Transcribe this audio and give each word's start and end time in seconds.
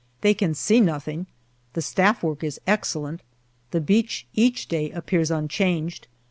They 0.21 0.33
can 0.33 0.55
see 0.55 0.81
nothing. 0.81 1.27
The 1.73 1.81
Staff 1.83 2.23
work 2.23 2.43
is 2.43 2.59
excellent. 2.65 3.21
The 3.69 3.79
beach 3.79 4.25
each 4.33 4.67
day 4.67 4.89
appears 4.89 5.29
unchanged. 5.29 6.07